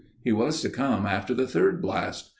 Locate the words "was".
0.31-0.61